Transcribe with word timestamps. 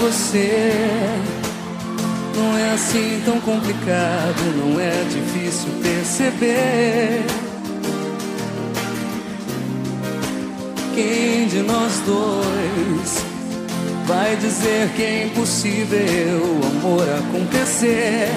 você. 0.00 0.72
Não 2.36 2.56
é 2.56 2.72
assim 2.72 3.20
tão 3.24 3.40
complicado, 3.40 4.42
não 4.56 4.80
é 4.80 5.04
difícil 5.04 5.70
perceber. 5.82 7.24
Quem 10.94 11.46
de 11.48 11.62
nós 11.62 12.00
dois 12.06 13.24
vai 14.06 14.36
dizer 14.36 14.88
que 14.96 15.02
é 15.02 15.26
impossível 15.26 16.00
o 16.00 16.66
amor 16.66 17.06
acontecer? 17.18 18.28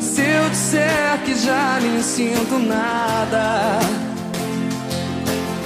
Se 0.00 0.20
eu 0.20 0.48
disser 0.50 1.20
que 1.24 1.34
já 1.34 1.78
nem 1.80 2.02
sinto 2.02 2.58
nada 2.58 3.80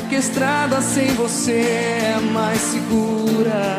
que 0.08 0.14
estrada 0.14 0.80
sem 0.80 1.08
você 1.14 1.52
é 1.52 2.18
mais 2.32 2.58
segura. 2.60 3.78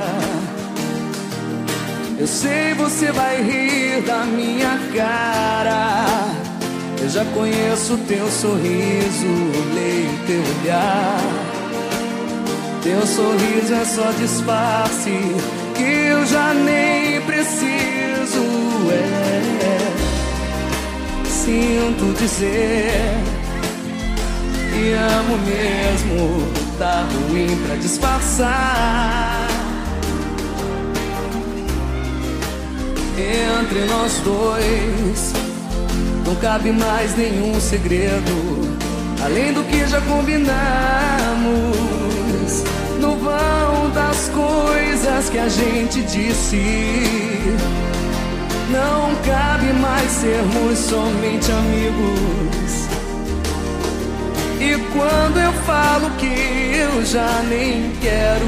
Eu 2.19 2.27
sei 2.27 2.73
você 2.75 3.11
vai 3.11 3.41
rir 3.41 4.01
da 4.03 4.23
minha 4.25 4.77
cara. 4.95 6.05
Eu 7.01 7.09
já 7.09 7.25
conheço 7.25 7.97
teu 8.07 8.27
sorriso, 8.29 9.27
leio 9.73 10.19
teu 10.27 10.41
olhar. 10.61 11.19
Teu 12.83 13.07
sorriso 13.07 13.73
é 13.73 13.85
só 13.85 14.11
disfarce 14.11 15.11
que 15.75 15.83
eu 15.83 16.25
já 16.27 16.53
nem 16.53 17.21
preciso. 17.21 18.43
É, 18.91 19.79
sinto 21.27 22.13
dizer 22.19 23.38
te 24.79 24.93
amo 24.93 25.37
mesmo, 25.39 26.47
tá 26.77 27.05
ruim 27.11 27.53
pra 27.65 27.75
disfarçar. 27.75 29.47
Entre 33.17 33.85
nós 33.85 34.13
dois, 34.23 35.33
não 36.25 36.35
cabe 36.35 36.71
mais 36.71 37.17
nenhum 37.17 37.59
segredo, 37.59 38.77
além 39.23 39.51
do 39.51 39.63
que 39.65 39.85
já 39.85 39.99
combinamos. 40.01 40.49
No 43.01 43.15
vão 43.17 43.89
das 43.93 44.29
coisas 44.29 45.29
que 45.29 45.37
a 45.37 45.49
gente 45.49 46.01
disse. 46.03 46.63
Não 48.71 49.13
cabe 49.25 49.73
mais 49.73 50.09
sermos 50.11 50.79
somente 50.79 51.51
amigos. 51.51 52.98
E 54.59 54.75
quando 54.91 55.39
eu 55.39 55.53
falo 55.63 56.09
que 56.17 56.25
eu 56.25 57.05
já 57.05 57.41
nem 57.47 57.91
quero, 58.01 58.45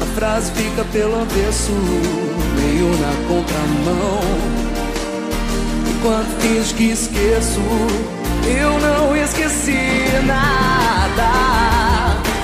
a 0.00 0.06
frase 0.14 0.52
fica 0.52 0.84
pelo 0.92 1.20
avesso, 1.20 1.72
meio 2.54 2.90
na 3.00 3.12
contramão. 3.26 4.20
Enquanto 5.90 6.40
finge 6.40 6.74
que 6.74 6.90
esqueço, 6.90 7.60
eu 8.46 8.78
não 8.78 9.16
esqueci 9.16 10.06
nada. 10.24 11.30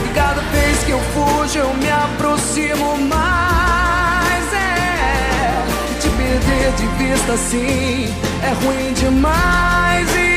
E 0.05 0.13
cada 0.13 0.41
vez 0.41 0.83
que 0.83 0.91
eu 0.91 1.01
fujo, 1.15 1.57
eu 1.57 1.73
me 1.75 1.89
aproximo 1.89 2.97
mais. 3.03 4.53
É, 4.53 5.63
te 6.01 6.09
perder 6.09 6.73
de 6.73 6.87
vista 6.99 7.33
assim 7.33 8.13
é 8.43 8.65
ruim 8.65 8.93
demais. 8.95 10.30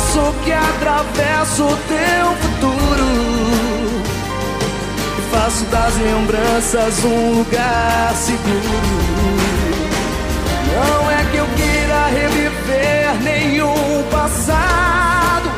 Isso 0.00 0.34
que 0.42 0.50
atravesso 0.50 1.62
o 1.62 1.76
teu 1.76 2.26
futuro 2.42 3.04
e 5.18 5.22
faço 5.30 5.64
das 5.66 5.94
lembranças 5.98 7.04
um 7.04 7.38
lugar 7.38 8.12
seguro. 8.14 8.80
Não 10.74 11.10
é 11.10 11.24
que 11.30 11.36
eu 11.36 11.46
queira 11.54 12.06
reviver 12.06 13.22
nenhum 13.22 14.02
passado, 14.10 15.50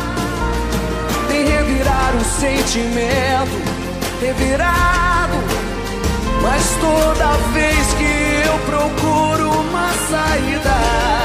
nem 1.29 1.47
revirar 1.47 2.13
um 2.17 2.25
sentimento 2.41 3.63
revirado. 4.21 5.37
Mas 6.43 6.63
toda 6.81 7.37
vez 7.55 7.87
que 7.95 8.49
eu 8.49 8.59
procuro 8.67 9.51
uma 9.51 9.93
saída 10.11 11.22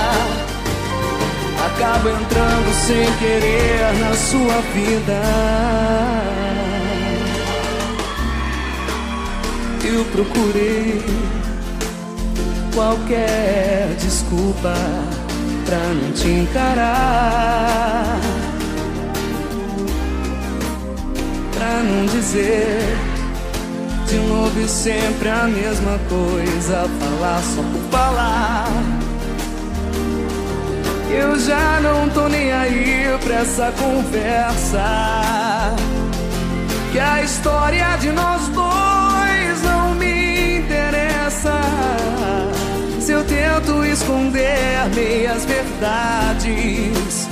acabo 1.78 2.10
entrando 2.10 2.74
sem 2.74 3.06
querer 3.18 3.94
na 4.00 4.14
sua 4.16 4.62
vida. 4.74 5.22
Eu 9.86 10.04
procurei 10.06 11.04
qualquer 12.74 13.96
desculpa 14.00 14.74
pra 15.66 15.78
não 15.78 16.12
te 16.14 16.28
encarar. 16.28 18.20
Pra 21.54 21.84
não 21.84 22.06
dizer 22.08 22.98
de 24.08 24.16
novo 24.28 24.60
e 24.60 24.68
sempre 24.68 25.30
a 25.30 25.44
mesma 25.44 26.00
coisa, 26.10 26.90
falar 27.00 27.42
só 27.44 27.62
por 27.62 27.92
falar. 27.92 29.07
Eu 31.10 31.40
já 31.40 31.80
não 31.82 32.10
tô 32.10 32.28
nem 32.28 32.52
aí 32.52 33.18
pra 33.24 33.36
essa 33.36 33.72
conversa. 33.78 35.76
Que 36.92 37.00
a 37.00 37.24
história 37.24 37.98
de 37.98 38.12
nós 38.12 38.48
dois 38.50 39.64
não 39.64 39.96
me 39.96 40.58
interessa. 40.58 41.62
Se 43.00 43.14
eu 43.14 43.24
tento 43.24 43.86
esconder 43.86 44.90
meias 44.94 45.46
verdades, 45.46 47.28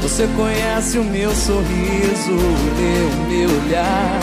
você 0.00 0.28
conhece 0.36 0.98
o 0.98 1.04
meu 1.04 1.32
sorriso, 1.32 2.32
o 2.32 3.28
meu 3.28 3.48
olhar. 3.64 4.20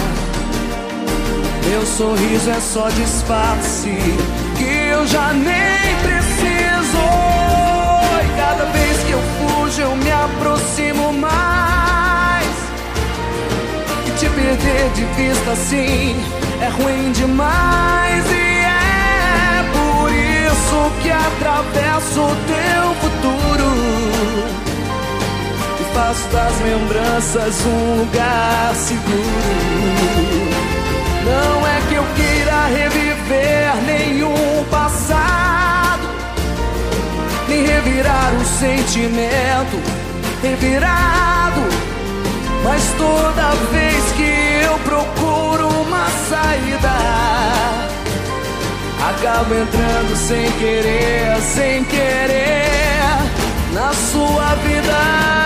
Meu 1.69 1.85
sorriso 1.85 2.49
é 2.49 2.59
só 2.59 2.89
disfarce 2.89 3.97
que 4.57 4.91
eu 4.91 5.07
já 5.07 5.31
nem 5.33 5.95
preciso 6.03 6.58
perder 14.79 14.91
de 14.91 15.05
vista 15.15 15.51
assim 15.51 16.15
é 16.61 16.69
ruim 16.69 17.11
demais. 17.11 18.25
E 18.31 18.63
é 18.63 19.65
por 19.73 20.11
isso 20.11 20.91
que 21.01 21.11
atravesso 21.11 22.21
o 22.21 22.35
teu 22.47 22.95
futuro. 23.01 23.69
E 25.79 25.83
faço 25.93 26.27
das 26.29 26.61
lembranças 26.61 27.65
um 27.65 27.99
lugar 27.99 28.75
seguro. 28.75 29.19
Não 31.25 31.67
é 31.67 31.81
que 31.87 31.95
eu 31.95 32.05
queira 32.15 32.65
reviver 32.67 33.75
nenhum 33.85 34.63
passado 34.71 36.09
nem 37.47 37.65
revirar 37.65 38.33
o 38.33 38.45
sentimento 38.45 39.81
revirado. 40.41 41.61
Mas 42.63 42.83
toda 42.97 43.55
vez 43.71 44.11
que 44.17 44.48
eu 44.69 44.77
procuro 44.79 45.67
uma 45.67 46.07
saída, 46.29 46.95
acabo 49.09 49.55
entrando 49.55 50.15
sem 50.15 50.51
querer, 50.53 51.41
sem 51.41 51.83
querer 51.85 52.69
na 53.73 53.91
sua 53.93 54.55
vida. 54.55 55.38